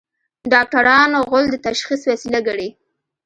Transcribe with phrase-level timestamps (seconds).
[0.53, 2.69] ډاکټران غول د تشخیص وسیله ګڼي.